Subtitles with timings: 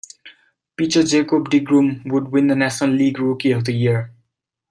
[0.75, 4.11] Pitcher Jacob deGrom would win the National League Rookie of the Year.